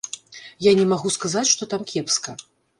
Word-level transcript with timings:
Я 0.69 0.73
не 0.79 0.85
магу 0.95 1.13
сказаць, 1.17 1.45
што 1.53 1.71
там 1.77 1.81
кепска. 1.95 2.39